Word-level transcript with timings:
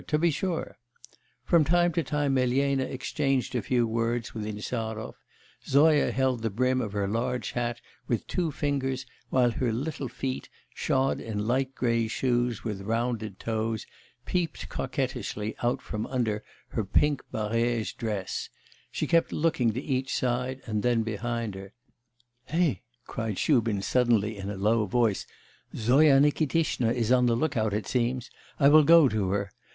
to 0.07 0.17
be 0.17 0.31
sure!' 0.31 0.79
From 1.45 1.63
time 1.63 1.93
to 1.93 2.01
time 2.01 2.35
Elena 2.35 2.85
exchanged 2.85 3.53
a 3.53 3.61
few 3.61 3.85
words 3.85 4.33
with 4.33 4.47
Insarov; 4.47 5.13
Zoya 5.63 6.09
held 6.09 6.41
the 6.41 6.49
brim 6.49 6.81
of 6.81 6.93
her 6.93 7.07
large 7.07 7.51
hat 7.51 7.79
with 8.07 8.25
two 8.25 8.51
fingers 8.51 9.05
while 9.29 9.51
her 9.51 9.71
little 9.71 10.07
feet, 10.07 10.49
shod 10.73 11.19
in 11.21 11.45
light 11.45 11.75
grey 11.75 12.07
shoes 12.07 12.63
with 12.63 12.81
rounded 12.81 13.37
toes, 13.37 13.85
peeped 14.25 14.69
coquettishly 14.69 15.53
out 15.61 15.83
from 15.83 16.07
under 16.07 16.43
her 16.69 16.83
pink 16.83 17.21
barège 17.31 17.95
dress; 17.95 18.49
she 18.91 19.05
kept 19.05 19.31
looking 19.31 19.71
to 19.73 19.83
each 19.83 20.11
side 20.15 20.61
and 20.65 20.81
then 20.81 21.03
behind 21.03 21.53
her. 21.53 21.73
'Hey!' 22.45 22.81
cried 23.05 23.37
Shubin 23.37 23.83
suddenly 23.83 24.35
in 24.35 24.49
a 24.49 24.57
low 24.57 24.87
voice, 24.87 25.27
'Zoya 25.75 26.19
Nikitishna 26.19 26.91
is 26.91 27.11
on 27.11 27.27
the 27.27 27.35
lookout, 27.35 27.71
it 27.71 27.85
seems. 27.85 28.31
I 28.59 28.67
will 28.67 28.83
go 28.83 29.07
to 29.07 29.29
her. 29.29 29.51